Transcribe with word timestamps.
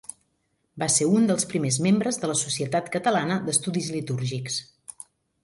Va 0.83 0.87
ser 0.93 1.05
un 1.17 1.27
dels 1.31 1.45
primers 1.51 1.77
membres 1.87 2.17
de 2.23 2.31
la 2.33 2.39
Societat 2.41 2.89
Catalana 2.97 3.39
d'Estudis 3.51 3.93
Litúrgics. 3.99 4.59